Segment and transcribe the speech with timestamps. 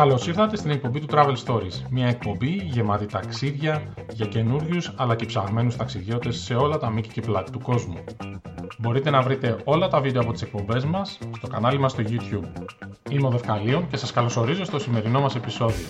[0.00, 1.82] Καλώς ήρθατε στην εκπομπή του Travel Stories.
[1.90, 7.20] Μια εκπομπή γεμάτη ταξίδια για καινούριους αλλά και ψαγμένους ταξιδιώτες σε όλα τα μήκη και
[7.20, 8.04] πλάτη του κόσμου.
[8.78, 12.64] Μπορείτε να βρείτε όλα τα βίντεο από τις εκπομπές μας στο κανάλι μας στο YouTube.
[13.10, 15.86] Είμαι ο Δευκαλίων και σας καλωσορίζω στο σημερινό μας επεισόδιο.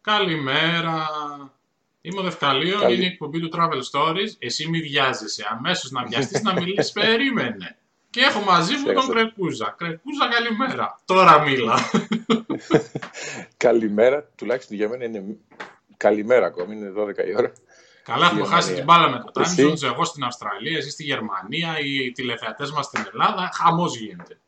[0.00, 1.06] Καλημέρα!
[2.00, 2.94] Είμαι ο Δευκαλίων, Καλή.
[2.94, 4.30] είναι η εκπομπή του Travel Stories.
[4.38, 5.44] Εσύ μη βιάζεσαι.
[5.50, 7.76] Αμέσως να βιαστείς να μιλήσεις, περίμενε.
[8.14, 9.74] Και έχω μαζί μου τον Κρεκούζα.
[9.78, 11.00] Κρεκούζα, καλημέρα.
[11.04, 11.78] Τώρα μίλα.
[13.66, 15.36] καλημέρα, τουλάχιστον για μένα είναι
[15.96, 17.52] καλημέρα ακόμη, είναι 12 η ώρα.
[18.02, 22.12] Καλά, έχουμε χάσει την μπάλα με το Time Εγώ στην Αυστραλία, εσύ στη Γερμανία, οι
[22.12, 23.50] τηλεθεατές μας στην Ελλάδα.
[23.54, 24.38] Χαμός γίνεται.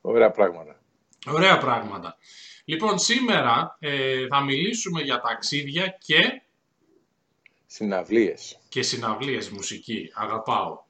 [0.00, 0.80] Ωραία πράγματα.
[1.26, 2.16] Ωραία πράγματα.
[2.64, 6.42] Λοιπόν, σήμερα ε, θα μιλήσουμε για ταξίδια και...
[7.66, 8.58] Συναυλίες.
[8.68, 10.10] Και συναυλίες, μουσική.
[10.14, 10.86] Αγαπάω.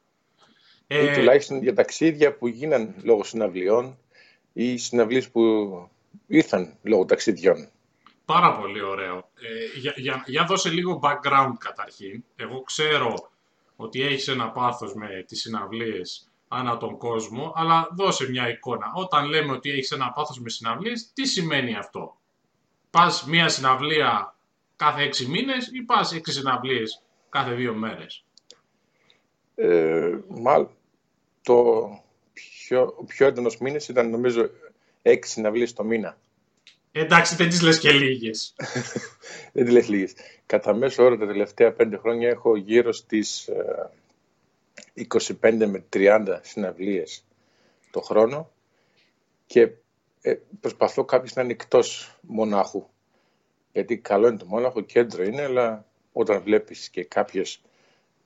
[0.91, 1.11] Ε...
[1.11, 3.99] Ή τουλάχιστον για ταξίδια που γίναν λόγω συναυλιών
[4.53, 5.41] ή συναυλίες που
[6.27, 7.69] ήρθαν λόγω ταξιδιών.
[8.25, 9.17] Πάρα πολύ ωραίο.
[9.17, 12.25] Ε, για, για, για δώσε λίγο background καταρχήν.
[12.37, 13.31] Εγώ ξέρω
[13.77, 18.93] ότι έχεις ένα πάθος με τις συναυλίες ανά τον κόσμο, αλλά δώσε μια εικόνα.
[18.95, 22.17] Όταν λέμε ότι έχεις ένα πάθος με συναυλίες, τι σημαίνει αυτό;
[22.91, 24.37] Πας μια συναυλία
[24.77, 28.25] κάθε έξι μήνες ή πας έξι συναυλίες κάθε δύο μέρες;
[29.55, 30.71] Ε, μάλλον,
[31.49, 34.51] το πιο, ο πιο έντονος μήνες ήταν νομίζω
[35.03, 36.19] έξι συναυλίες το μήνα.
[36.93, 38.55] Εντάξει, δεν τις λες και λίγες.
[39.53, 40.15] δεν τις λες λίγες.
[40.47, 43.49] Κατά μέσο όρο τα τελευταία πέντε χρόνια έχω γύρω στις
[45.09, 47.25] 25 με 30 συναυλίες
[47.91, 48.51] το χρόνο
[49.47, 49.71] και
[50.21, 52.87] ε, προσπαθώ κάποιος να είναι εκτός μονάχου.
[53.73, 57.61] Γιατί καλό είναι το μόναχο, κέντρο είναι, αλλά όταν βλέπεις και κάποιες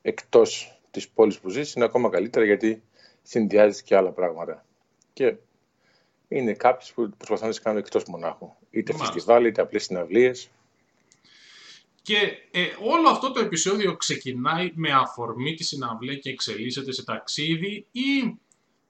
[0.03, 2.83] εκτός της πόλης που ζεις είναι ακόμα καλύτερα γιατί
[3.23, 4.65] συνδυάζεις και άλλα πράγματα.
[5.13, 5.37] Και
[6.29, 8.51] είναι κάποιες που προσπαθούν να σε κάνουν εκτός μονάχου.
[8.71, 10.51] Είτε φεστιβάλ, είτε απλές συναυλίες.
[12.03, 12.17] Και
[12.51, 18.39] ε, όλο αυτό το επεισόδιο ξεκινάει με αφορμή τη συναυλία και εξελίσσεται σε ταξίδι ή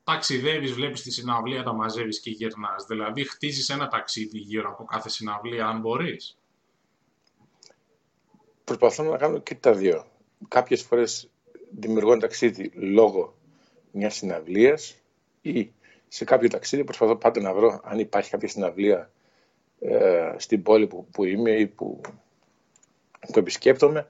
[0.05, 2.85] ταξιδεύεις, βλέπεις τη συναυλία, τα μαζεύεις και γυρνάς.
[2.87, 6.39] Δηλαδή χτίζεις ένα ταξίδι γύρω από κάθε συναυλία αν μπορείς.
[8.65, 10.07] Προσπαθώ να κάνω και τα δύο.
[10.49, 11.31] Κάποιες φορές
[11.71, 13.35] δημιουργώ ένα ταξίδι λόγω
[13.93, 14.79] μια συναυλία
[15.41, 15.73] ή
[16.09, 19.11] σε κάποιο ταξίδι προσπαθώ πάντα να βρω αν υπάρχει κάποια συναυλία
[19.81, 22.01] ε, στην πόλη που, που είμαι ή που
[23.31, 24.09] που επισκέπτομαι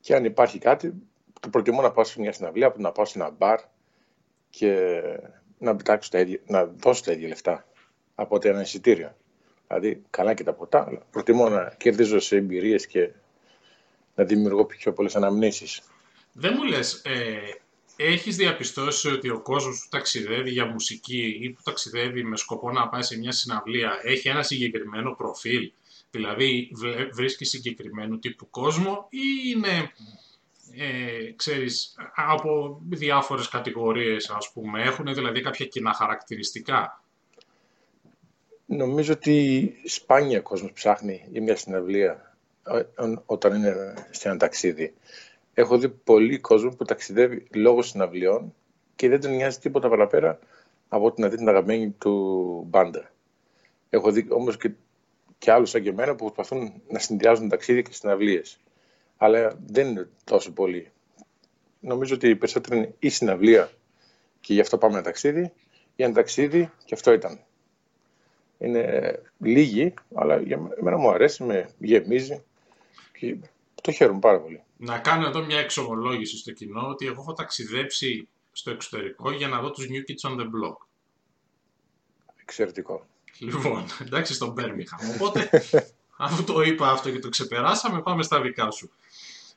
[0.00, 0.94] και αν υπάρχει κάτι,
[1.40, 3.60] το προτιμώ να πάω σε μια συναυλία από να πάω σε ένα μπαρ
[4.50, 5.00] και
[5.58, 7.66] να, τα ίδια, να δώσω τα ίδια λεφτά
[8.14, 9.16] από ότι ένα εισιτήριο.
[9.68, 13.10] Δηλαδή, καλά και τα ποτά, αλλά προτιμώ να κερδίζω σε εμπειρίες και
[14.14, 15.82] να δημιουργώ πιο πολλές αναμνήσεις.
[16.32, 17.61] Δεν μου λες, ε,
[17.96, 22.88] έχεις διαπιστώσει ότι ο κόσμος που ταξιδεύει για μουσική ή που ταξιδεύει με σκοπό να
[22.88, 25.72] πάει σε μια συναυλία έχει ένα συγκεκριμένο προφίλ;
[26.10, 26.70] Δηλαδή
[27.12, 29.92] βρίσκει συγκεκριμένου τύπου κόσμο ή είναι,
[30.76, 37.02] ε, ξέρεις, από διάφορες κατηγορίες ας πούμε, έχουν δηλαδή κάποια κοινά χαρακτηριστικά;
[38.66, 42.36] Νομίζω ότι σπάνια ο κόσμος ψάχνει για μια συναυλία
[43.26, 44.94] όταν είναι σε ένα ταξίδι.
[45.54, 48.54] Έχω δει πολύ κόσμο που ταξιδεύει λόγω συναυλιών
[48.96, 50.38] και δεν τον νοιάζει τίποτα παραπέρα
[50.88, 53.10] από ότι να δει την αγαπημένη του μπάντα.
[53.90, 54.70] Έχω δει όμως και
[55.42, 58.58] και άλλους σαν και εμένα που προσπαθούν να συνδυάζουν ταξίδια και συναυλίες.
[59.16, 60.90] Αλλά δεν είναι τόσο πολύ.
[61.80, 63.70] Νομίζω ότι περισσότερο είναι η συναυλία
[64.40, 65.52] και γι' αυτό πάμε ένα ταξίδι,
[65.96, 67.40] ή ένα ταξίδι και αυτό ήταν.
[68.58, 72.42] Είναι λίγοι, αλλά για μένα μου αρέσει, με γεμίζει
[73.18, 73.36] και
[73.82, 74.62] το χαίρομαι πάρα πολύ.
[74.84, 79.60] Να κάνω εδώ μια εξομολόγηση στο κοινό ότι εγώ έχω ταξιδέψει στο εξωτερικό για να
[79.60, 80.76] δω τους New Kids on the Block.
[82.40, 83.06] Εξαιρετικό.
[83.38, 85.10] Λοιπόν, εντάξει στον Μπέρμιχαμ.
[85.10, 85.50] Οπότε,
[86.16, 88.90] αφού το είπα αυτό και το ξεπεράσαμε, πάμε στα δικά σου.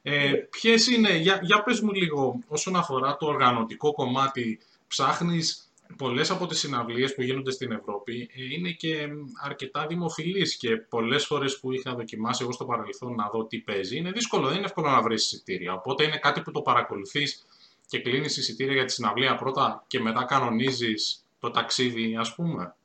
[0.02, 5.65] Ε, ποιες είναι, για, για πες μου λίγο, όσον αφορά το οργανωτικό κομμάτι, ψάχνεις
[5.98, 9.08] πολλές από τις συναυλίες που γίνονται στην Ευρώπη ε, είναι και
[9.44, 13.98] αρκετά δημοφιλείς και πολλές φορές που είχα δοκιμάσει εγώ στο παρελθόν να δω τι παίζει,
[13.98, 15.74] είναι δύσκολο, δεν είναι εύκολο να βρεις εισιτήρια.
[15.74, 17.46] Οπότε είναι κάτι που το παρακολουθείς
[17.88, 22.76] και κλείνεις εισιτήρια για τη συναυλία πρώτα και μετά κανονίζεις το ταξίδι, ας πούμε.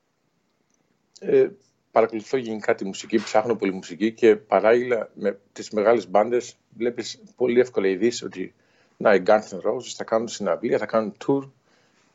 [1.21, 1.49] Ε,
[1.91, 7.61] παρακολουθώ γενικά τη μουσική, ψάχνω πολύ μουσική και παράλληλα με τις μεγάλες μπάντες βλέπεις πολύ
[7.61, 8.55] εύκολα ειδήσεις ότι
[8.97, 11.51] να, οι Guns N' Roses θα κάνουν συναυλία, θα κάνουν tour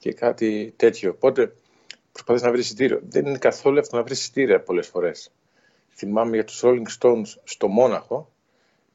[0.06, 1.12] και κάτι τέτοιο.
[1.12, 1.56] Οπότε
[2.12, 3.00] προσπαθείς να βρεις εισιτήριο.
[3.04, 5.32] Δεν είναι καθόλου εύκολο να βρεις εισιτήρια πολλές φορές.
[5.96, 8.32] Θυμάμαι για τους Rolling Stones στο Μόναχο,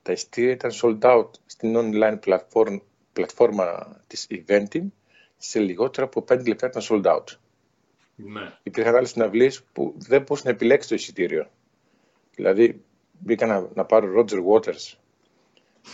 [0.03, 2.81] τα εισιτήρια ήταν sold out στην online πλατφόρμα,
[3.13, 4.83] πλατφόρμα της Eventim
[5.37, 7.25] σε λιγότερο από 5 λεπτά ήταν sold out.
[8.15, 8.53] Ναι.
[8.63, 11.51] Υπήρχαν άλλες συναυλίες που δεν μπορούσε να επιλέξει το εισιτήριο.
[12.35, 12.83] Δηλαδή,
[13.19, 14.95] μπήκα να, να πάρω Roger Waters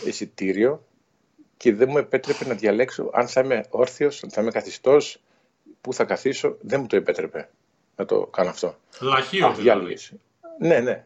[0.05, 0.85] εισιτήριο
[1.57, 5.21] και δεν μου επέτρεπε να διαλέξω αν θα είμαι όρθιος, αν θα είμαι καθιστός,
[5.81, 6.57] πού θα καθίσω.
[6.61, 7.49] Δεν μου το επέτρεπε
[7.95, 8.75] να το κάνω αυτό.
[9.01, 9.97] Λαχείο δηλαδή.
[10.59, 11.05] Ναι, ναι.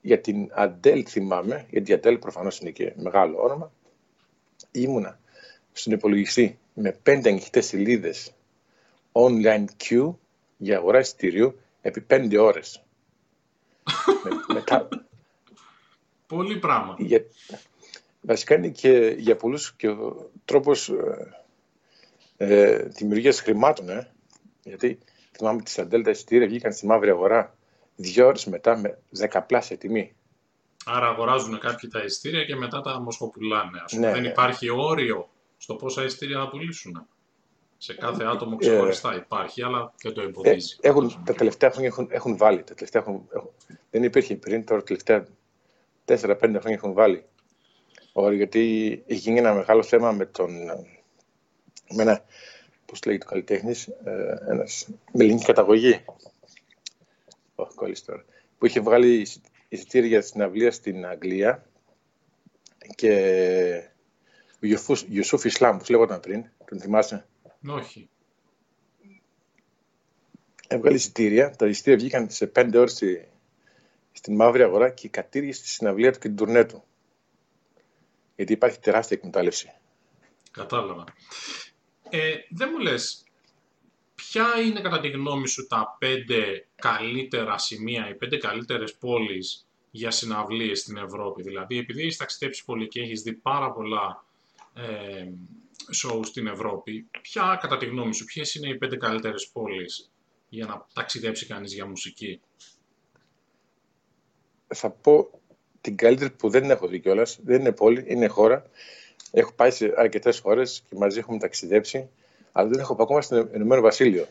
[0.00, 3.72] Για την Αντέλ θυμάμαι, γιατί η Αντέλ προφανώς είναι και μεγάλο όνομα,
[4.70, 5.18] ήμουνα
[5.72, 8.32] στον υπολογιστή με πέντε ανοιχτές σελίδες
[9.12, 10.14] online queue
[10.56, 12.82] για αγορά εισιτηρίου επί πέντε ώρες.
[14.54, 14.88] με,
[16.26, 16.94] Πολύ πράγμα.
[16.98, 17.24] Για,
[18.26, 21.44] βασικά είναι και για πολλούς και ο τρόπος ε,
[22.36, 23.88] ε, δημιουργίας χρημάτων.
[23.88, 24.12] Ε.
[24.62, 24.98] Γιατί
[25.36, 27.56] θυμάμαι τις Αντέλτα εισιτήρια βγήκαν στη μαύρη αγορά
[27.96, 30.14] δύο ώρες μετά με δεκαπλάσια τιμή.
[30.84, 33.80] Άρα αγοράζουν κάποιοι τα εισιτήρια και μετά τα μοσχοπουλάνε.
[33.84, 34.06] Ας πούμε.
[34.06, 34.28] Ναι, Δεν ναι.
[34.28, 35.28] υπάρχει όριο
[35.58, 37.06] στο πόσα εισιτήρια θα πουλήσουν.
[37.78, 40.76] Σε κάθε άτομο ε, ξεχωριστά υπάρχει, αλλά δεν το εμποδίζει.
[40.80, 42.62] Ε, έχουν, τα τελευταία χρόνια έχουν, έχουν βάλει.
[42.62, 43.50] Τα τελευταία έχουν, έχουν,
[43.90, 45.26] δεν υπήρχε πριν, τώρα τα τελευταία
[46.06, 47.24] 4-5 χρόνια έχουν βάλει.
[48.18, 50.54] Ωραία, γιατί έχει γίνει ένα μεγάλο θέμα με τον.
[51.90, 52.24] με ένα.
[52.86, 56.04] Πώς λέγεται ο καλλιτέχνης, ε, ένας, με ελληνική καταγωγή.
[57.54, 58.24] Όχι, κόλλησε τώρα.
[58.58, 59.26] Που είχε βγάλει
[59.68, 61.66] εισιτήρια για συναυλία στην Αγγλία
[62.94, 63.10] και
[64.62, 64.66] ο
[65.08, 67.26] Ιωσούφ Ισλάμ, που λέγονταν πριν, τον θυμάσαι;
[67.66, 68.08] Όχι.
[70.68, 71.50] Έβγαλε εισιτήρια.
[71.50, 73.28] Τα εισιτήρια βγήκαν σε πέντε ώρες στη,
[74.12, 76.84] στην μαύρη αγορά και κατήργησε τη συναυλία του και την τουρνέ του.
[78.36, 79.72] Γιατί υπάρχει τεράστια εκμετάλλευση.
[80.50, 81.04] Κατάλαβα.
[82.10, 83.24] Ε, δεν μου λες,
[84.14, 90.10] ποια είναι κατά τη γνώμη σου τα πέντε καλύτερα σημεία, οι πέντε καλύτερες πόλεις για
[90.10, 94.24] συναυλίες στην Ευρώπη; Δηλαδή, επειδή έχεις ταξιδέψει πολύ και έχεις δει πάρα πολλά
[94.74, 95.28] ε,
[96.02, 100.10] show στην Ευρώπη, ποια κατά τη γνώμη σου, ποιες είναι οι πέντε καλύτερες πόλεις
[100.48, 102.40] για να ταξιδέψει κανείς για μουσική;
[104.74, 105.40] Θα πω
[105.86, 107.38] την καλύτερη που δεν έχω δει κιόλας.
[107.44, 108.64] Δεν είναι πόλη, είναι χώρα.
[109.30, 112.08] Έχω πάει σε αρκετές χώρες και μαζί έχουμε ταξιδέψει,
[112.52, 114.26] αλλά δεν έχω πάει ακόμα στο Ηνωμένο Βασίλειο.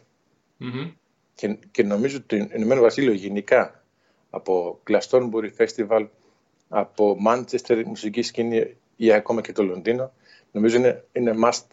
[0.60, 0.92] Mm-hmm.
[1.36, 3.84] Και, και νομίζω ότι το Ηνωμένο Βασίλειο γενικά
[4.30, 6.08] από Glastonbury Festival,
[6.70, 10.14] από Manchester μουσική σκηνή ή ακόμα και το Λονδίνο,
[10.52, 11.68] νομίζω είναι, είναι must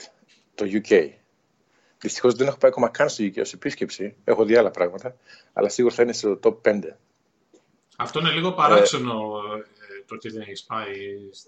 [0.55, 1.09] το UK.
[2.01, 4.15] Δυστυχώς δεν έχω πάει ακόμα καν στο UK ως επίσκεψη.
[4.25, 5.17] Έχω δει άλλα πράγματα,
[5.53, 6.81] αλλά σίγουρα θα είναι στο top 5.
[7.97, 10.95] Αυτό είναι λίγο παράξενο ε, το ότι δεν έχεις πάει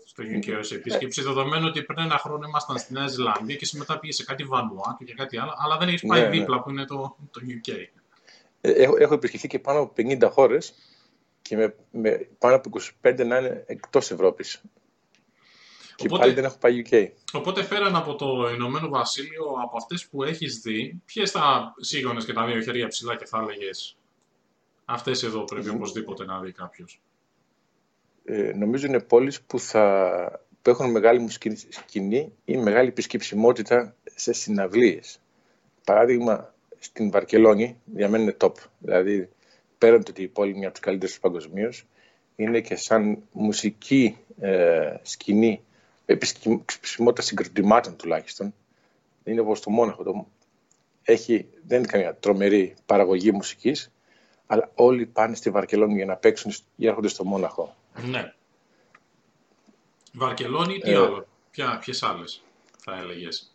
[0.06, 3.68] στο UK ως επίσκεψη, ε, δεδομένου ότι πριν ένα χρόνο ήμασταν στη Νέα Ζηλανδία και
[3.72, 6.38] μετά πήγες σε κάτι Βανουάτου και κάτι άλλο, αλλά δεν έχεις πάει ναι, ναι.
[6.38, 7.72] δίπλα που είναι το, το UK.
[8.60, 10.74] Ε, έχω, έχω επισκεφθεί και πάνω από 50 χώρες
[11.42, 12.70] και με, με πάνω από
[13.02, 14.62] 25 να είναι εκτός Ευρώπης.
[15.96, 17.08] Και οπότε, πάλι δεν έχω πάει UK.
[17.32, 22.32] Οπότε φέραν από το Ηνωμένο Βασίλειο, από αυτές που έχεις δει, ποιες θα σίγωνες και
[22.32, 23.96] τα δύο χέρια ψηλά και θα έλεγες
[24.84, 25.74] αυτές εδώ πρέπει mm.
[25.74, 27.00] οπωσδήποτε να δει κάποιος.
[28.24, 34.32] Ε, νομίζω είναι πόλεις που, θα, που έχουν μεγάλη μουσική σκηνή ή μεγάλη επισκεψιμότητα σε
[34.32, 35.20] συναυλίες.
[35.84, 38.52] Παράδειγμα, στην Βαρκελόνη, για μένα είναι top.
[38.78, 39.28] Δηλαδή,
[39.78, 41.86] πέραν το ότι η πόλη είναι μια από τις καλύτερες παγκοσμίως,
[42.36, 45.64] είναι και σαν μουσική ε, σκηνή
[46.06, 48.54] επισημότητα συγκροτημάτων τουλάχιστον.
[49.24, 50.02] Είναι όπως το Μόναχο.
[50.02, 50.26] Το...
[51.02, 53.92] Έχει, δεν είναι καμία τρομερή παραγωγή μουσικής,
[54.46, 57.76] αλλά όλοι πάνε στη Βαρκελόνη για να παίξουν ή έρχονται στο Μόναχο.
[58.02, 58.34] Ναι.
[60.12, 62.42] Βαρκελόνη ή τι ε, άλλο, Ποια, ποιες άλλες
[62.78, 63.54] θα έλεγες;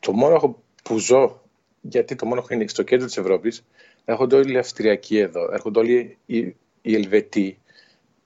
[0.00, 1.42] Το Μόναχο που ζω,
[1.80, 3.64] γιατί το Μόναχο είναι στο κέντρο της Ευρώπης,
[4.04, 6.38] έρχονται όλοι οι Αυστριακοί εδώ, έρχονται όλοι οι,
[6.82, 7.58] οι Ελβετοί,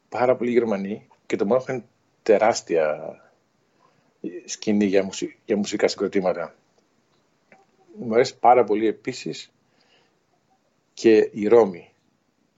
[0.09, 1.85] πάρα πολλοί Γερμανοί και το Μόναχο είναι
[2.23, 3.15] τεράστια
[4.45, 5.09] σκηνή για,
[5.45, 6.55] για μουσικά συγκροτήματα.
[7.99, 9.51] Μου αρέσει πάρα πολύ επίσης
[11.01, 11.93] και η Ρώμη.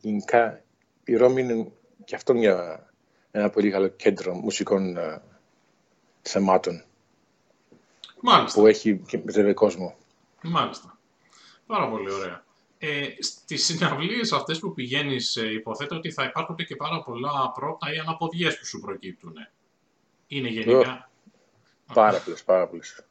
[0.00, 0.62] Γενικά
[1.04, 1.73] η Ρώμη είναι
[2.04, 2.87] και αυτό μια,
[3.30, 5.18] ένα πολύ καλό κέντρο μουσικών uh,
[6.23, 6.85] θεμάτων.
[8.20, 8.61] Μάλιστα.
[8.61, 9.97] Που έχει και κόσμο.
[10.42, 10.99] Μάλιστα.
[11.66, 12.44] Πάρα πολύ ωραία.
[12.78, 17.94] Ε, στις συναυλίες αυτές που πηγαίνεις ε, υποθέτω ότι θα υπάρχουν και πάρα πολλά πρώτα
[17.94, 19.35] ή αναποδιές που σου προκύπτουν.
[20.26, 21.11] Είναι γενικά...
[21.94, 23.04] Πάρα πολλές, πάρα πολλές.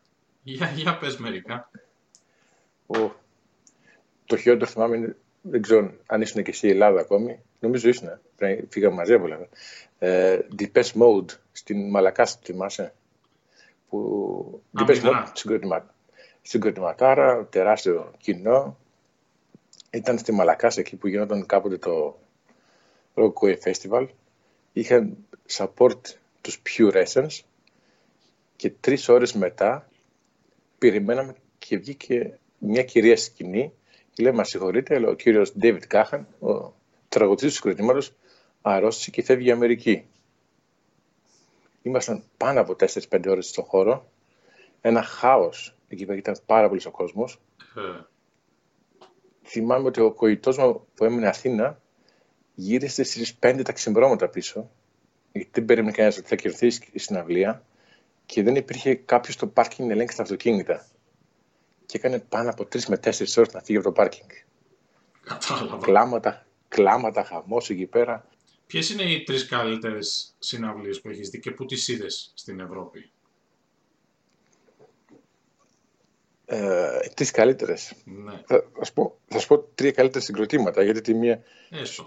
[0.43, 1.71] Για, για πες μερικά.
[2.87, 3.11] Ο,
[4.29, 8.19] το χειρότερο θυμάμαι είναι, δεν ξέρω αν ήσουν και εσύ η Ελλάδα ακόμη, νομίζω ήσουν,
[8.35, 9.47] πριν φύγαμε μαζί από Ελλάδα.
[9.99, 12.93] Ε, Deepest Mode στην Μαλακά, θυμάσαι;
[13.89, 14.63] Που...
[14.79, 15.81] Deepest Mode
[16.41, 18.77] συγκροτηματάρα, τεράστιο κοινό.
[19.91, 22.19] Ήταν στη Μαλακά, εκεί που γινόταν κάποτε το
[23.15, 24.07] Rockway Festival.
[24.73, 25.17] Είχαν
[25.49, 25.99] support
[26.41, 27.39] τους Pure Essence
[28.55, 29.89] και τρεις ώρες μετά
[30.77, 33.78] περιμέναμε και βγήκε μια κυρία στη σκηνή και
[34.21, 36.73] λέει: Μας συγχωρείτε, αλλά ο κύριος David Κάχαν, ο
[37.09, 38.07] τραγουδιστής του συγκροτήματο,
[38.61, 40.05] αρρώστησε και φεύγει η Αμερική.
[41.81, 44.11] Ήμασταν πάνω από 4-5 ώρες στον χώρο.
[44.81, 47.39] Ένα χάος εκεί πέρα ήταν πάρα πολύ ο κόσμος.
[47.75, 48.03] Ε.
[49.43, 51.81] Θυμάμαι ότι ο κοητός μου που έμεινε Αθήνα
[52.53, 54.69] γύρισε στις 5 τα ξυμπρώματα πίσω.
[55.31, 57.63] Γιατί δεν περίμενε κανένας ότι θα κερδίσει η συναυλία
[58.25, 60.85] και δεν υπήρχε κάποιος στο πάρκινγκ να ελέγξει τα αυτοκίνητα.
[61.89, 64.29] Και έκανε πάνω από 3 με 4 ώρες να φύγει από το πάρκινγκ.
[65.21, 65.77] Κατάλαβα.
[65.77, 68.27] Κλάματα, κλάματα, χαμός εκεί πέρα.
[68.67, 73.11] Ποιες είναι οι τρεις καλύτερες συναυλίες που έχεις δει και πού τις είδες στην Ευρώπη;
[76.45, 77.93] Ε, τρεις καλύτερες.
[78.05, 78.41] Ναι.
[78.45, 80.83] Θα, θα, σου πω, θα σου πω τρία καλύτερα συγκροτήματα.
[80.83, 81.41] Γιατί τη μία.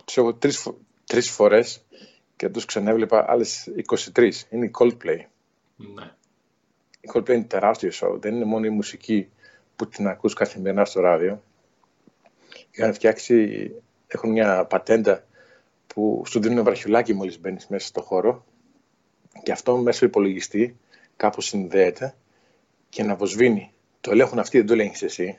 [0.05, 0.39] Τους έχω
[1.07, 1.85] τρεις φορές
[2.37, 3.69] και τους ξανέβλεπα άλλες
[4.15, 4.31] 23.
[4.51, 5.19] Είναι η Coldplay.
[5.77, 6.15] Ναι.
[7.01, 8.21] Η Coldplay είναι τεράστιο show.
[8.21, 9.29] Δεν είναι μόνο η μουσική
[9.83, 11.43] που την ακούς καθημερινά στο ράδιο.
[12.71, 13.71] Είχαν φτιάξει,
[14.07, 15.25] έχουν μια πατέντα
[15.87, 18.45] που σου δίνουν ένα βραχιουλάκι μόλις μπαίνεις μέσα στο χώρο
[19.43, 20.77] και αυτό μέσω υπολογιστή
[21.17, 22.15] κάπου συνδέεται
[22.89, 23.73] και να βοσβήνει.
[24.01, 25.39] Το ελέγχουν αυτοί, δεν το ελέγχεις εσύ.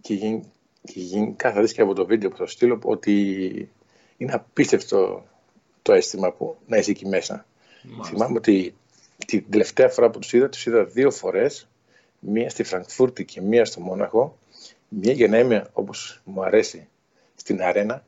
[0.00, 3.72] Και, γίνει, και γενικά θα δεις και από το βίντεο που θα στείλω ότι
[4.16, 5.24] είναι απίστευτο
[5.82, 7.46] το αίσθημα που να είσαι εκεί μέσα.
[7.82, 8.04] Μάλιστα.
[8.04, 8.74] Θυμάμαι ότι
[9.26, 11.68] την τελευταία φορά που τους είδα, τους είδα δύο φορές,
[12.26, 14.38] μία στη Φραγκφούρτη και μία στο Μόναχο,
[14.88, 16.88] μία για να είμαι όπως μου αρέσει
[17.34, 18.04] στην αρένα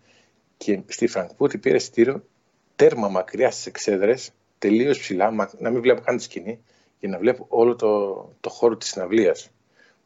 [0.57, 2.25] και στη Φραγκφούρτη πήρε εισιτήριο
[2.77, 6.61] τέρμα μακριά στις εξέδρες, τελείως ψηλά, να μην βλέπω καν τη σκηνή,
[6.99, 9.51] για να βλέπω όλο το, το χώρο της συναυλίας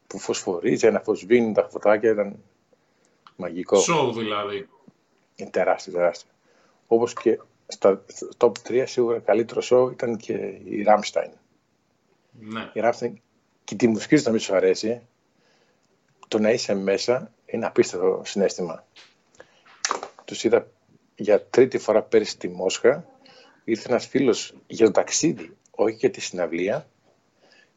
[0.07, 2.39] που φωσφορίζει, ένα φωσβήνει τα φωτάκια, ήταν
[3.35, 3.79] μαγικό.
[3.79, 4.69] Σοου δηλαδή.
[5.35, 6.29] Είναι τεράστιο, τεράστιο.
[6.87, 8.03] Όπως και στα
[8.37, 11.31] top 3 σίγουρα καλύτερο show ήταν και η Rammstein.
[12.31, 12.71] Ναι.
[12.73, 13.13] Η Rammstein
[13.63, 15.01] και τη μουσική του να μην σου αρέσει,
[16.27, 18.85] το να είσαι μέσα είναι απίστευτο συνέστημα.
[20.25, 20.67] Τους είδα
[21.15, 23.05] για τρίτη φορά πέρυσι στη Μόσχα.
[23.63, 26.89] Ήρθε ένας φίλος για το ταξίδι, όχι για τη συναυλία.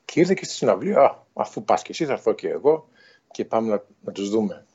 [0.04, 2.88] Και ήρθε και στη συναυλία, Α, αφού πας και εσύ θα έρθω και εγώ
[3.30, 4.66] και πάμε να, να τους δούμε.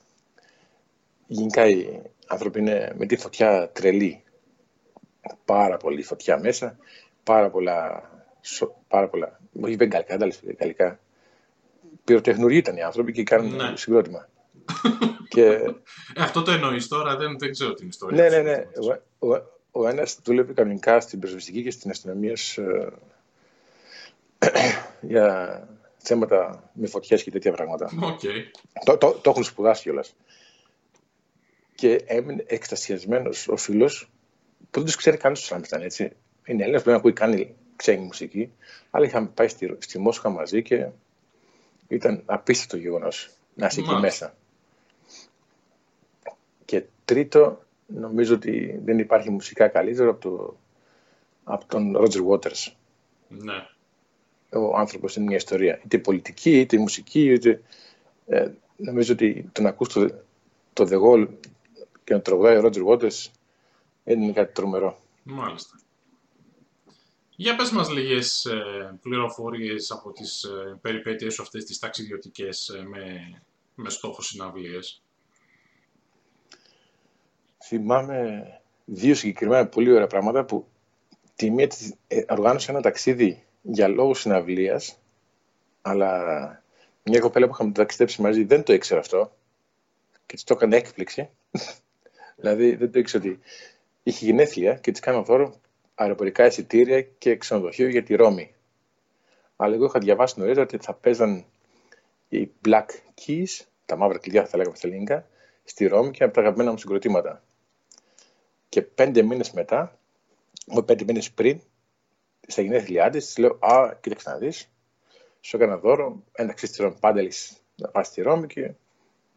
[1.28, 4.24] Γενικά οι άνθρωποι είναι με τη φωτιά τρελή
[5.46, 6.78] πάρα πολύ φωτιά μέσα,
[7.24, 8.10] πάρα πολλά,
[8.88, 11.00] πάρα πολλά όχι βεγγαλικά, δεν τα βεγγαλικά.
[12.04, 13.74] Πυροτεχνουργοί ήταν οι άνθρωποι και κάνουν ναι.
[13.76, 14.30] συγκρότημα.
[15.34, 15.46] και...
[15.46, 15.74] Ε,
[16.18, 18.22] αυτό το εννοείς τώρα, δεν, δεν ξέρω την ιστορία.
[18.22, 18.66] Ναι, ναι, ναι.
[19.20, 19.42] Ο, ο,
[19.72, 22.34] ο ένας δούλευε κανονικά στην πυροσβεστική και στην αστυνομία
[25.02, 25.68] για
[25.98, 27.90] θέματα με φωτιές και τέτοια πράγματα.
[28.02, 28.60] Okay.
[28.86, 30.16] Το, το, το έχουν σπουδάσει κιόλας.
[31.76, 34.10] Και έμεινε εκστασιασμένος ο φίλος
[34.60, 36.12] που δεν τους ξέρει καν τους Ράμπσταν, έτσι.
[36.46, 38.52] Είναι Έλληνας που δεν ακούει καν ξένη μουσική,
[38.90, 40.88] αλλά είχαμε πάει στη, στη Μόσχα μαζί και
[41.88, 44.36] ήταν απίστευτο γεγονός να είσαι εκεί μέσα.
[46.66, 50.56] Και τρίτο, νομίζω ότι δεν υπάρχει μουσικά καλύτερο από, το,
[51.44, 52.74] από τον Roger Waters.
[53.28, 53.68] Ναι.
[54.52, 55.82] Ο άνθρωπος είναι μια ιστορία.
[55.84, 57.62] Είτε πολιτική, είτε μουσική, είτε...
[58.28, 60.10] Ε, νομίζω ότι τον ακούς το,
[60.74, 61.28] το The Wall
[62.04, 63.28] και να τραγουδάει ο Roger Waters
[64.04, 65.00] είναι κάτι τρομερό.
[65.24, 65.80] Μάλιστα.
[67.42, 72.84] Για πες μας λίγες ε, πληροφορίες από τις ε, περιπέτειες σου αυτές τις ταξιδιωτικές ε,
[72.84, 73.22] με,
[73.76, 75.04] με στόχο συναυλίες.
[77.64, 78.44] Θυμάμαι
[78.86, 80.68] δύο συγκεκριμένα πολύ ωραία πράγματα που
[81.36, 81.70] τη μία
[82.08, 85.00] ε, οργάνωσα ένα ταξίδι για λόγους συναυλίας
[85.82, 86.24] αλλά
[87.04, 89.36] μια κοπέλα που είχαμε ταξιδέψει μαζί δεν το ήξερε αυτό
[90.26, 91.30] και της το έκανε έκπληξη.
[92.40, 93.40] δηλαδή δεν το ήξερε ότι
[94.04, 95.60] είχε γενέθλια και της κάνω δώρο
[96.02, 98.54] αεροπορικά εισιτήρια και ξενοδοχείο για τη Ρώμη.
[99.56, 101.46] Αλλά εγώ είχα διαβάσει νωρίτερα ότι θα παίζαν
[102.30, 102.86] οι Black
[103.26, 105.28] Keys, τα μαύρα κλειδιά θα λέγαμε στα ελληνικά,
[105.64, 107.44] στη Ρώμη και από τα αγαπημένα μου συγκροτήματα.
[108.70, 110.00] Και πέντε μήνες μετά,
[110.68, 111.62] όχι πέντε μήνες πριν,
[112.48, 114.70] στα γενέθλιά της, της λέω: Α, κοίταξε να δεις,
[115.42, 117.32] σου έκανα δώρο, ένταξη στη Ρώμη, πάντελη
[117.76, 118.72] να πας στη Ρώμη και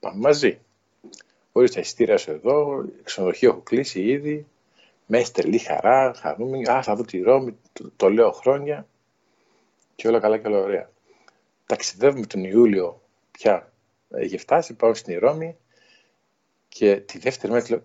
[0.01, 0.59] πάμε μαζί.
[1.53, 4.47] Χωρί τα εισιτήρια σου εδώ, ξενοδοχείο έχω κλείσει ήδη,
[5.15, 6.71] με τρελή χαρά, χαρούμενη.
[6.71, 8.87] Α, θα δω τη Ρώμη, το, το λέω χρόνια
[9.95, 10.91] και όλα καλά και όλα ωραία.
[11.67, 13.73] Ταξιδεύουμε τον Ιούλιο πια.
[14.11, 15.57] Έχει φτάσει, πάω στην Ρώμη
[16.69, 17.83] και τη δεύτερη μέρα λέω,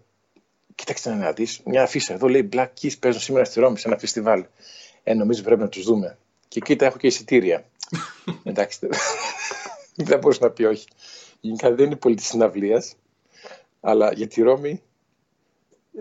[0.75, 3.98] κοίταξε να δεις, μια αφίσα εδώ λέει Black Keys παίζουν σήμερα στη Ρώμη σε ένα
[3.98, 4.46] φεστιβάλ.
[5.03, 6.17] Ε, νομίζω πρέπει να τους δούμε.
[6.48, 7.65] Και κοίτα, έχω και εισιτήρια.
[8.43, 8.79] Εντάξει,
[9.96, 10.88] δεν μπορούσα να πει όχι.
[11.39, 12.96] Γενικά δεν είναι πολύ της συναυλίας,
[13.81, 14.81] αλλά για τη Ρώμη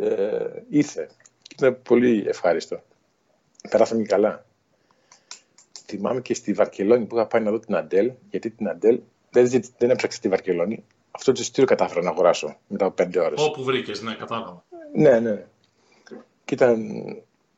[0.00, 1.08] ε, ήρθε.
[1.56, 2.82] Ήταν πολύ ευχάριστο.
[3.70, 4.46] Περάσαμε καλά.
[5.86, 9.00] θυμάμαι και στη Βαρκελόνη που είχα πάει να δω την Αντέλ, γιατί την Αντέλ
[9.30, 10.84] δεν, δεν έψαξα στη Βαρκελόνη.
[11.10, 13.42] Αυτό το εισιτήριο κατάφερα να αγοράσω μετά από πέντε ώρες.
[13.42, 14.64] Όπου βρήκες, ναι, κατάλαβα.
[14.92, 15.46] Ναι, ναι.
[16.44, 17.04] Και ήταν.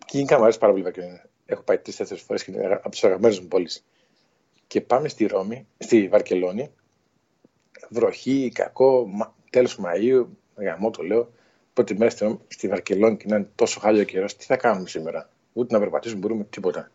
[0.06, 1.20] Και γενικά μου αρέσει πάρα πολύ η Βαρκελόνη.
[1.46, 3.84] Έχω πάει τρει-τέσσερι φορές και είναι από τι αγαπημένε μου πόλεις.
[4.66, 6.70] Και πάμε στη Ρώμη, στη Βαρκελόνη.
[7.88, 9.08] Βροχή, κακό,
[9.50, 11.32] τέλος Μαΐου, γαμό το λέω.
[11.78, 15.30] Πρώτη μέρα στη, στη Βαρκελόνη και να είναι τόσο χάλιο καιρός, τι θα κάνουμε σήμερα;
[15.52, 16.90] Ούτε να περπατήσουμε μπορούμε τίποτα.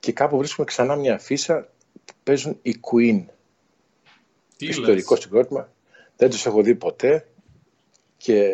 [0.00, 1.68] Και κάπου βρίσκουμε ξανά μια αφίσα
[2.04, 3.24] που παίζουν οι Queen.
[4.56, 5.72] Τι Ιστορικό συγκρότημα.
[6.16, 7.28] Δεν τους έχω δει ποτέ.
[8.16, 8.50] Και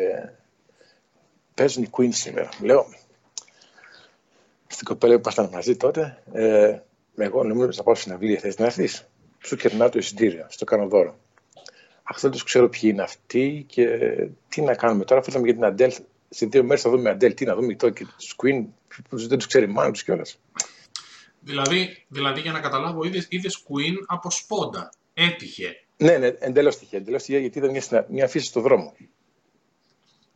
[1.54, 2.48] παίζουν οι Queen σήμερα.
[2.60, 2.86] Λέω,
[4.66, 6.78] στην κοπέλα που ήμασταν μαζί τότε, ε,
[7.16, 9.08] εγώ νομίζω ότι θα πάω στην αυλή, θες να έρθεις;
[9.44, 11.18] Σου κερνάω το εισιτήριο, στο κάνω δώρο.
[12.06, 13.86] Αχ, δεν τους ξέρω ποιοι είναι αυτοί και
[14.48, 15.20] τι να κάνουμε τώρα.
[15.20, 15.92] Αφού για την Αντέλ,
[16.28, 18.64] σε δύο μέρες θα δούμε Αντέλ, τι να δούμε τώρα και του Queen,
[19.08, 20.38] που δεν τους ξέρει μάλλον τους κιόλας.
[21.40, 24.92] Δηλαδή, δηλαδή, για να καταλάβω, είδες Queen από σπόντα.
[25.14, 25.84] Έτυχε.
[25.96, 27.00] Ναι, ναι, εντελώς τυχαία.
[27.00, 28.94] Εντελώς τυχαία γιατί ήταν μια, μια φύση στο δρόμο.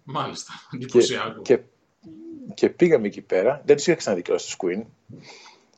[0.04, 0.52] Μάλιστα.
[0.74, 1.42] Εντυπωσιακό.
[1.42, 1.62] Και, και,
[2.54, 3.62] και, πήγαμε εκεί πέρα.
[3.64, 4.82] Δεν τους είχα ξαναδεί κιόλα τους Queen.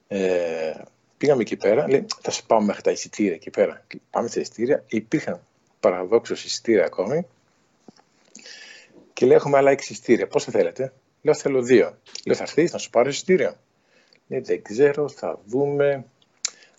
[0.09, 0.73] Ε,
[1.17, 1.89] πήγαμε εκεί πέρα.
[1.89, 3.87] Λέει, θα σε πάω μέχρι τα εισιτήρια εκεί πέρα.
[4.11, 4.85] Πάμε στα εισιτήρια.
[4.89, 5.41] Υπήρχαν
[5.81, 7.27] παραδόξω εισιτήρια ακόμη.
[9.13, 10.27] Και λέει: Έχουμε άλλα έξι εισιτήρια.
[10.27, 11.99] Πόσα θέλετε; Λέω: Θέλω δύο.
[12.27, 13.57] Λέω: Θα έρθεις να σου πάρω εισιτήριο;
[14.29, 16.05] Λέει: Δεν ξέρω, θα δούμε.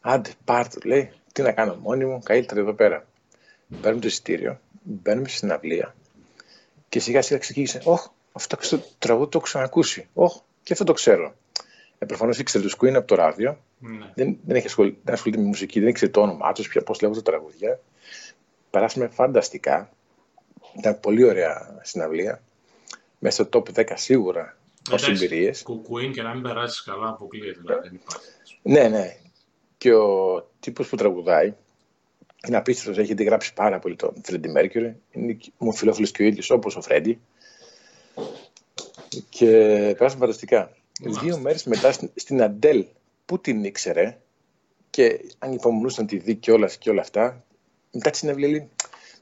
[0.02, 0.80] Άντε, πάρ' το.
[0.84, 3.06] Λέει: Τι να κάνω μόνοι μου, καλύτερα εδώ πέρα.
[3.82, 5.96] Παίρνουμε το εισιτήριο, μπαίνουμε στην συναυλία
[6.92, 7.82] και σιγά σιγά ξεκίνησε.
[7.84, 10.08] Όχι, αυτό το τραγούδι το έχω ξανακούσει.
[10.14, 11.36] Όχι, και αυτό το ξέρω.
[11.98, 13.58] Ε, Προφανώς ήξερε του Queen από το ράδιο.
[13.80, 14.12] Ναι.
[14.16, 17.22] Δεν, δεν, έχει ασχολη, δεν ασχολείται με μουσική, δεν ήξερε το όνομά τους, πώς λέγονται
[17.22, 17.80] τα τραγούδια.
[18.72, 19.90] Περάσαμε φανταστικά.
[20.78, 22.42] Ήταν πολύ ωραία συναυλία.
[23.20, 24.58] Μέσα στο top 10 σίγουρα
[24.92, 25.62] ως εμπειρίες.
[25.64, 27.60] Κουκουίν και να μην περάσεις καλά, αποκλείεται.
[27.60, 28.02] Δηλαδή,
[28.62, 29.16] ναι, ναι.
[29.78, 31.54] Και ο τύπος που τραγουδάει
[32.48, 32.98] είναι απίστευτος.
[32.98, 34.96] Έχει γράψει πάρα πολύ τον Φρέντι Μέρκιουρι.
[35.12, 37.22] Είναι μου φιλόφιλος και ο ίδιος όπως ο Φρέντι.
[39.30, 39.48] Και
[39.98, 40.72] περάσαμε φανταστικά.
[41.02, 42.86] Δύο μέρες μετά στην Αντέλ
[43.26, 44.18] που την ήξερε
[44.90, 47.44] και αν υπομονούσαν τη δει και όλας, και όλα αυτά,
[47.92, 48.70] μετά τη συνέβη λέει,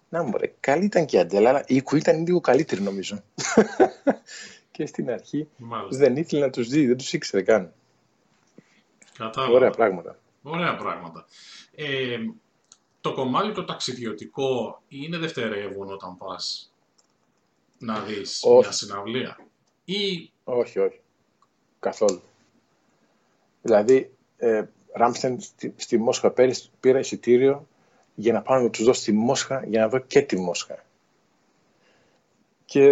[0.10, 3.24] να μου ρε, καλή ήταν και η Αντέλα, αλλά η Ικου ήταν λίγο καλύτερη νομίζω.
[4.72, 5.98] και στην αρχή Μάλιστα.
[5.98, 7.74] δεν ήθελε να τους δει, δεν τους ήξερε καν.
[9.18, 9.54] Κατάλαβα.
[9.54, 10.20] Ωραία πράγματα.
[10.42, 11.26] Ωραία πράγματα.
[11.76, 12.18] Ε,
[13.02, 16.74] το κομμάτι το ταξιδιωτικό είναι δευτερεύον όταν πας
[17.78, 18.60] να δεις όχι.
[18.60, 19.38] μια συναυλία;
[19.86, 20.32] Ή...
[20.44, 21.00] Όχι, όχι.
[21.80, 22.22] Καθόλου.
[23.62, 26.34] Δηλαδή, ε, Ράμστεν στη, στη Μόσχα
[26.80, 27.68] πήρα εισιτήριο
[28.20, 30.86] για να πάω να τους δώσω τη Μόσχα για να δω και τη Μόσχα.
[32.66, 32.90] Και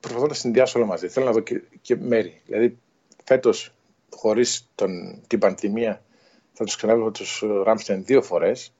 [0.00, 1.08] προσπαθώ να συνδυάσω όλα μαζί.
[1.08, 2.40] Θέλω να δω και, και μέρη.
[2.46, 2.78] Δηλαδή,
[3.24, 3.72] φέτος,
[4.10, 4.68] χωρίς
[5.26, 6.02] την πανδημία,
[6.52, 8.72] θα τους ξαναβλέπω τους Ράμστεν δύο φορές.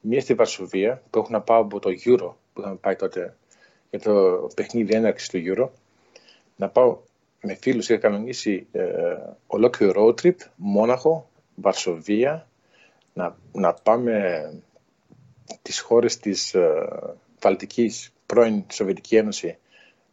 [0.00, 3.36] Μία στη Βαρσοβία, που έχω να πάω από το Euro, που είχαμε πάει τότε
[3.90, 4.12] για το
[4.54, 5.68] παιχνίδι έναρξης του Euro.
[6.56, 6.98] Να πάω
[7.42, 8.84] με φίλους, είχα κανονίσει ε,
[9.46, 12.48] ολόκληρο road trip, Μόναχο, Βαρσοβία,
[13.14, 14.52] να, να πάμε
[15.62, 16.88] τις χώρες της ε,
[17.40, 19.58] Βαλτικής, πρώην Σοβιετική Ένωση,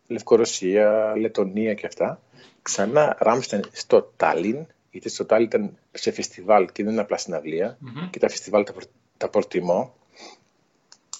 [0.08, 2.21] Λευκορωσία, Λετωνία και αυτά.
[2.62, 7.78] Ξανά Ράμστεν στο Τάλιν, γιατί στο Τάλιν ήταν σε φεστιβάλ και δεν είναι απλά συναυλία,
[7.82, 8.10] mm-hmm.
[8.10, 8.73] και τα φεστιβάλ τα,
[9.17, 9.95] τα προτιμώ.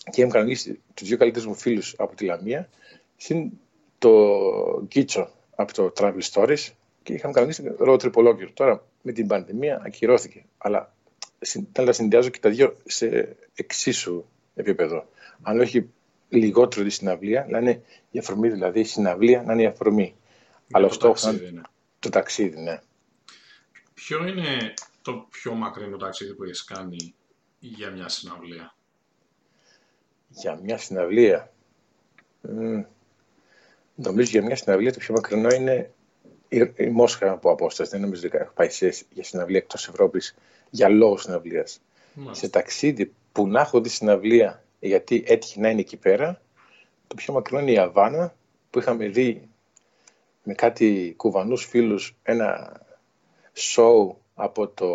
[0.10, 2.70] Και είχαμε κανονίσει τους δύο καλύτερους μου φίλους από τη Λαμία,
[3.18, 3.52] συν
[3.98, 6.70] το Γκίτσο από το Travel Stories
[7.04, 8.52] και είχαμε κανονίσει road trip ολόκληρο.
[8.54, 10.44] Τώρα με την πανδημία ακυρώθηκε.
[10.58, 10.94] Αλλά
[11.46, 15.10] θέλω να συνδυάζω και τα δύο σε εξίσου επίπεδο.
[15.42, 15.90] Αν όχι
[16.30, 20.16] λιγότερο τη συναυλία, να είναι η αφορμή δηλαδή, η συναυλία να είναι η αφορμή.
[20.72, 21.62] Αλλά ο στόχος είναι
[22.00, 22.82] το ταξίδι, ναι.
[23.94, 27.14] Ποιο είναι το πιο μακρινό ταξίδι που έχεις κάνει
[27.60, 28.76] για μια συναυλία;
[30.30, 31.52] Για μια συναυλία.
[32.48, 32.84] Mm.
[33.96, 35.92] Νομίζω για μια συναυλία το πιο μακρινό είναι
[36.48, 37.92] η, η Μόσχα από απόσταση.
[37.92, 40.36] Δεν νομίζω ότι έχω πάει σε, για συναυλία εκτός Ευρώπης
[40.70, 41.80] για λόγο συναυλίας.
[42.32, 46.42] Σε ταξίδι που να έχω δει συναυλία γιατί έτυχε να είναι εκεί πέρα,
[47.08, 48.36] το πιο μακρινό είναι η Αβάνα
[48.70, 49.50] που είχαμε δει
[50.44, 52.82] με κάτι κουβανούς φίλους ένα
[53.54, 54.88] show από το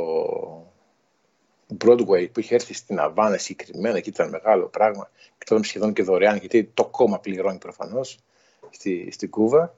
[1.84, 6.02] Broadway που είχε έρθει στην Αβάνα συγκεκριμένα και ήταν μεγάλο πράγμα και τώρα σχεδόν και
[6.02, 8.18] δωρεάν γιατί το κόμμα πληρώνει προφανώς
[8.70, 9.74] στη, στην Κούβα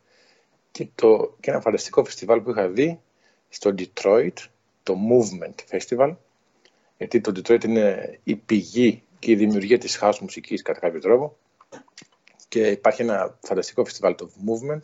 [0.71, 3.01] και, το, και ένα φανταστικό φεστιβάλ που είχα δει
[3.49, 4.33] στο Detroit,
[4.85, 6.17] το Movement Festival,
[6.97, 11.37] γιατί το Detroit είναι η πηγή και η δημιουργία της house μουσικής κατά κάποιο τρόπο
[12.49, 14.81] και υπάρχει ένα φανταστικό φεστιβάλ, το Movement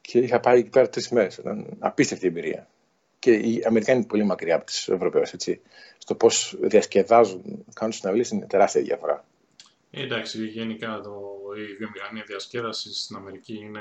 [0.00, 2.68] και είχα πάει εκεί πέρα τρεις μέρες, ήταν απίστευτη εμπειρία.
[3.18, 5.34] και οι Αμερικάνοι είναι πολύ μακριά από τους Ευρωπαίους.
[5.98, 9.24] Στο πώς διασκεδάζουν, κάνουν συναυλίες είναι τεράστια διαφορά.
[9.90, 13.80] Ε, εντάξει, γενικά το, η βιομηχανία διασκέδασης στην Αμερική είναι.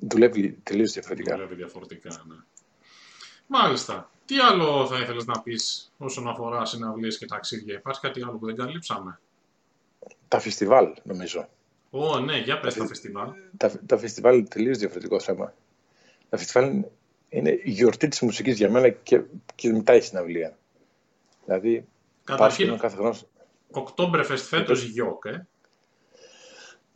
[0.00, 1.34] Δουλεύει τελείως διαφορετικά.
[1.34, 2.34] Δουλεύει διαφορετικά, ναι.
[3.50, 4.10] Μάλιστα.
[4.24, 8.46] Τι άλλο θα ήθελες να πεις όσον αφορά συναυλίες και ταξίδια, Υπάρχει κάτι άλλο που
[8.46, 9.20] δεν καλύψαμε;
[10.28, 11.48] Τα φεστιβάλ, νομίζω.
[11.90, 13.28] Ω, ναι, για πες τα, τα φεστιβάλ.
[13.56, 15.54] Τα, τα φεστιβάλ είναι τελείως διαφορετικό θέμα.
[16.28, 16.84] Τα φεστιβάλ
[17.28, 19.22] είναι η γιορτή της μουσικής για μένα και,
[19.54, 20.58] και μετά η συναυλία.
[21.44, 21.86] Δηλαδή,
[22.24, 23.16] Καταρχήν, κάθε χρόνο.
[23.70, 25.46] Οκτόμπερφεστ φέτος γιοκ, ε.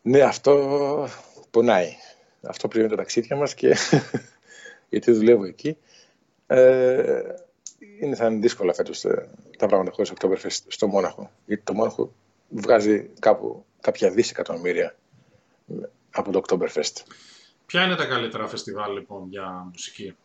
[0.03, 1.09] Ναι, αυτό
[1.51, 1.97] πονάει.
[2.43, 3.77] Αυτό πριν τα ταξίδια μας και
[4.91, 5.77] γιατί δουλεύω εκεί.
[6.55, 7.35] Ε,
[8.01, 11.31] είναι, θα είναι δύσκολα φέτος ε, τα πράγματα χωρίς Οκτώμπρεφεστ στο Μόναχο.
[11.47, 12.12] Γιατί το Μόναχο
[12.49, 14.95] βγάζει κάπου κάποια δισεκατομμύρια
[16.11, 17.03] από το Oktoberfest.
[17.67, 20.17] Ποια είναι τα καλύτερα φεστιβάλ λοιπόν για μουσική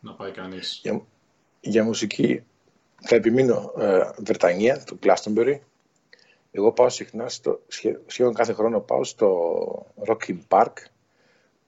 [0.00, 1.02] να πάει κανείς; Για,
[1.60, 2.44] για μουσική
[3.00, 5.58] θα επιμείνω ε, Βρετανία, το Glastonbury.
[6.50, 7.60] Εγώ πάω συχνά, στο,
[8.06, 10.72] σχεδόν κάθε χρόνο πάω στο Rocky Park,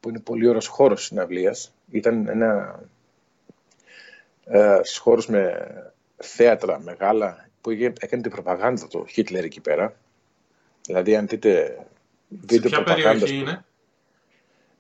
[0.01, 1.73] που είναι πολύ ωραίος χώρος συναυλίας.
[1.91, 2.81] Ήταν ένα
[4.49, 5.69] ε, χώρος με
[6.17, 9.97] θέατρα μεγάλα, που έκανε την προπαγάνδα του Χίτλερ εκεί πέρα.
[10.87, 11.79] Δηλαδή, αν δείτε
[12.29, 13.65] βίντεο Σε ποια περιοχή είναι;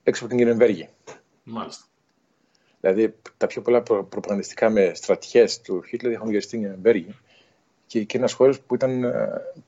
[0.02, 0.88] Έξω από την Κυρεμβέργη.
[1.42, 1.84] Μάλιστα.
[2.80, 7.14] Δηλαδή, τα πιο πολλά προ, προπαγανδιστικά με στρατιές του Χίτλερ είχαν γυριστεί στην Κυρεμβέργη
[7.86, 9.62] και, και ένα χώρο που ήταν uh,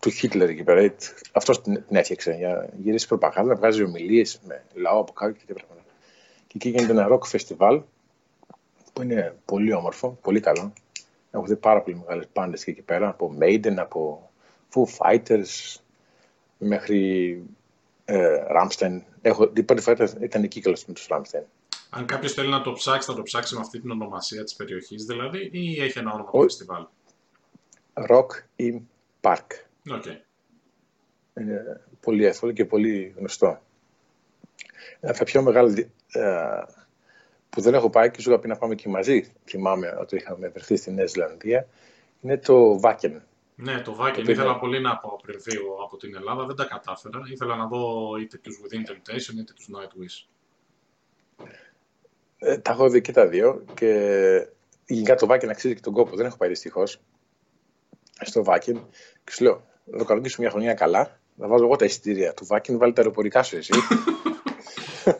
[0.00, 0.94] του Χίτλερ εκεί πέρα.
[1.32, 5.44] Αυτός την, την έφτιαξε για γυρίσει προπαγάνδα, να βγάζει ομιλίες με λαό από κάτω και
[5.46, 5.90] τέτοια πράγματα.
[6.46, 7.82] Και εκεί γίνεται ένα rock festival
[8.94, 10.72] που είναι πολύ όμορφο, πολύ καλό.
[11.30, 14.30] Έχω δει πάρα πολύ μεγάλες πάντε εκεί πέρα από Maiden, από
[14.74, 15.76] Foo Fighters
[16.58, 17.42] μέχρι
[18.04, 19.00] ε, Ramstein.
[19.22, 21.44] Έχω, την πρώτη φορά ήταν εκεί καλώ με τους Ramstein.
[21.90, 25.04] Αν κάποιος θέλει να το ψάξει, θα το ψάξει με αυτή την ονομασία της περιοχής,
[25.04, 26.86] δηλαδή, ή έχει ένα όνομα το φεστιβάλ;
[27.92, 28.26] Rock
[28.56, 28.80] in
[29.20, 29.46] Park.
[29.90, 30.16] Okay.
[31.40, 33.60] Είναι πολύ εύκολο και πολύ γνωστό.
[35.00, 35.74] Ένα τα πιο μεγάλα
[36.12, 36.62] ε,
[37.54, 40.48] που δεν έχω πάει και σου είχα πει να πάμε και μαζί, θυμάμαι ότι είχαμε
[40.48, 41.68] βρεθεί στη Νέα Ζηλανδία,
[42.20, 43.20] είναι το Wacken.
[43.56, 47.20] Ναι, το Viking ήθελα πολύ να πάω πριν φύγω από την Ελλάδα, δεν τα κατάφερα.
[47.32, 50.26] Ήθελα να δω είτε τους Within Temptation είτε τους Nightwish.
[52.38, 54.48] Ε, τα έχω δει και τα δύο και
[54.86, 56.16] γενικά το Viking αξίζει και τον κόπο.
[56.16, 57.00] Δεν έχω πάει δυστυχώς
[58.20, 58.80] στο Viking
[59.24, 62.46] και σου λέω, να το καλοκίσουμε μια χρονιά καλά, να βάζω εγώ τα εισιτήρια του
[62.50, 63.72] Viking, βάλει τα αεροπορικά σου εσύ.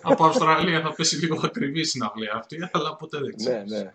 [0.03, 3.63] από Αυστραλία θα πέσει λίγο ακριβή η συναυλία αυτή, αλλά ποτέ δεν ξέρω.
[3.67, 3.93] Ναι, ναι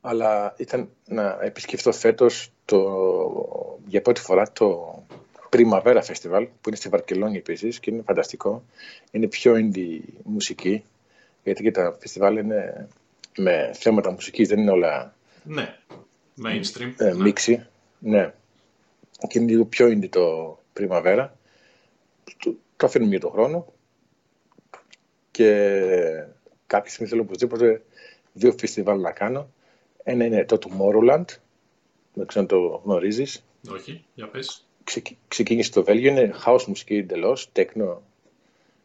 [0.00, 5.02] αλλά ήταν να επισκεφτώ φέτος το, για πρώτη φορά το
[5.50, 8.64] Primavera Festival που είναι στη Βαρκελόνη επίσης και είναι φανταστικό.
[9.10, 10.84] Είναι πιο indie μουσική
[11.44, 12.88] γιατί και τα φεστιβάλ είναι
[13.36, 15.76] με θέματα μουσικής, δεν είναι όλα ναι.
[16.44, 16.92] mainstream.
[16.96, 17.14] Ε, ναι.
[17.14, 17.66] Μίξη.
[17.98, 18.32] Ναι.
[19.28, 21.28] Και είναι λίγο πιο indie το Primavera.
[22.80, 23.72] Το, το αφήνουμε για τον χρόνο
[25.30, 26.24] και
[26.66, 27.82] κάποια στιγμή θέλω οπωσδήποτε
[28.32, 29.50] δύο φεστιβάλ να κάνω
[30.02, 31.24] ένα είναι το Tomorrowland,
[32.14, 33.44] δεν ξέρω αν το γνωρίζεις.
[33.70, 34.66] Όχι, για πες.
[35.28, 37.96] ξεκίνησε στο Βέλγιο, είναι house μουσική εντελώς, techno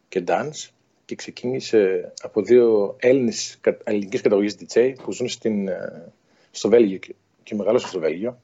[0.10, 0.70] και dance
[1.06, 6.12] και ξεκίνησε από δύο Έλληνες ελληνικής καταγωγής DJ που ζουν στην, ε,
[6.52, 8.40] στο Βέλγιο και, και μεγάλωσαν στο Βέλγιο.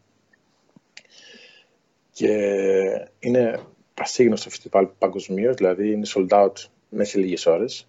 [2.12, 2.30] Και
[3.20, 3.60] είναι
[4.02, 6.54] πασίγνωστο φεστιβάλ παγκοσμίως, δηλαδή είναι sold out
[6.90, 7.88] μέσα σε λίγες ώρες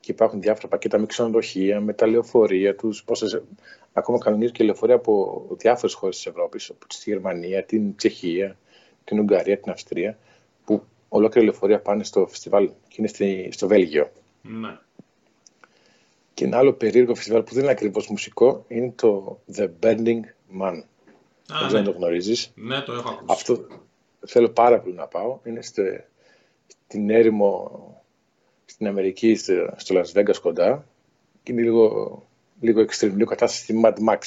[0.00, 3.42] και υπάρχουν διάφορα πακέτα με ξενοδοχεία, με τα λεωφορεία τους, πόσες
[3.92, 8.58] ακόμα κανονίζουν και λεωφορεία από διάφορες χώρες της Ευρώπης, από τη Γερμανία, την Τσεχία,
[9.04, 10.18] την Ουγγαρία, την Αυστρία,
[10.64, 14.10] που ολόκληρη λεωφορεία πάνε στο φεστιβάλ και είναι στο Βέλγιο.
[14.42, 14.78] Ναι.
[16.34, 20.20] Και ένα άλλο περίεργο φεστιβάλ που δεν είναι ακριβώς μουσικό είναι το The Burning
[20.60, 20.82] Man.
[21.46, 22.52] δεν ξέρω αν το γνωρίζεις.
[22.54, 23.24] Ναι, το έχω ακούσει.
[23.26, 23.66] Αυτό
[24.26, 25.40] θέλω πάρα πολύ να πάω.
[25.44, 27.70] Είναι στην έρημο
[28.64, 29.34] στην Αμερική,
[29.76, 30.86] στο Las Vegas κοντά.
[31.42, 32.22] Και είναι λίγο
[32.60, 34.18] λίγο extreme, λίγο κατάσταση στη Mad Max.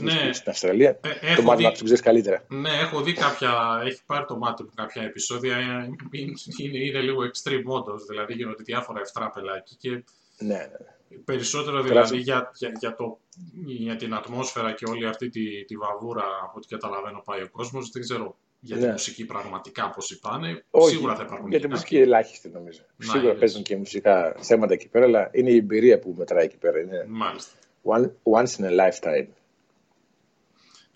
[0.00, 0.32] Ναι.
[0.32, 1.00] Στην Αυστραλία.
[1.20, 2.44] Ε, το Mad Max το ξέρεις καλύτερα.
[2.48, 3.82] Ναι, έχω δει κάποια.
[3.84, 5.58] Έχει πάρει το μάτι μου κάποια επεισόδια.
[5.58, 7.96] Είναι, είναι, είναι λίγο extreme όντω.
[8.08, 9.76] Δηλαδή γίνονται διάφορα ευτράπελα εκεί.
[9.76, 9.90] Και
[10.38, 11.18] ναι, ναι.
[11.24, 13.18] Περισσότερο δηλαδή για, για, για, το,
[13.66, 17.90] για την ατμόσφαιρα και όλη αυτή τη, τη βαβούρα από ό,τι καταλαβαίνω πάει ο κόσμος.
[17.90, 18.90] Δεν ξέρω για τη ναι.
[18.90, 20.64] μουσική πραγματικά όπως είπανε.
[20.88, 21.50] Σίγουρα θα υπάρχουν.
[21.50, 22.80] Για τη μουσική ελάχιστη νομίζω.
[22.96, 26.56] Να, Σίγουρα παίζουν και μουσικά θέματα εκεί πέρα, αλλά είναι η εμπειρία που μετράει εκεί
[26.56, 26.80] πέρα.
[26.80, 27.52] Είναι Μάλιστα.
[27.82, 29.26] One, once in a lifetime.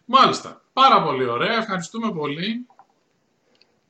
[0.04, 0.62] Μάλιστα.
[0.72, 1.56] Πάρα πολύ ωραία.
[1.56, 2.66] Ευχαριστούμε πολύ.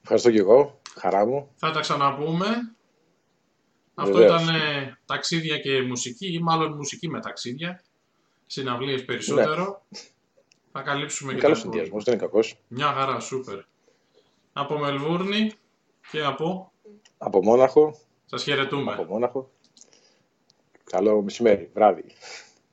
[0.02, 0.80] Ευχαριστώ και εγώ.
[0.98, 1.48] Χαρά μου.
[1.56, 2.46] Θα τα ξαναπούμε.
[3.94, 7.82] Αυτό ήταν ε, ταξίδια και μουσική ή μάλλον μουσική με ταξίδια.
[8.46, 9.82] Συναυλίες περισσότερο.
[9.88, 9.98] Ναι.
[10.72, 12.56] Θα καλύψουμε είναι και καλό συνδυασμό, δεν είναι κακός.
[12.68, 13.58] Μια χαρά, σούπερ
[14.52, 15.52] από Μελβούρνη
[16.10, 16.72] και από...
[17.18, 17.94] Από Μόναχο.
[18.24, 18.92] Σας χαιρετούμε.
[18.92, 19.50] Από Μόναχο.
[20.84, 22.04] Καλό μεσημέρι, βράδυ.